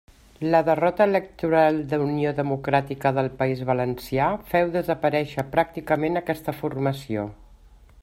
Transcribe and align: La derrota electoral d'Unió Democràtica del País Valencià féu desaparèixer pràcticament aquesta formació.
La 0.53 0.59
derrota 0.69 1.05
electoral 1.09 1.77
d'Unió 1.91 2.31
Democràtica 2.39 3.13
del 3.19 3.31
País 3.43 3.63
Valencià 3.73 4.33
féu 4.55 4.75
desaparèixer 4.79 5.49
pràcticament 5.57 6.23
aquesta 6.25 6.59
formació. 6.65 7.33